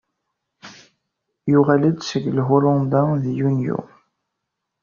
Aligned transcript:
YuƔal-d 1.51 1.99
seg 2.09 2.23
Hulunda 2.47 3.01
di 3.21 3.31
yunyu. 3.39 3.79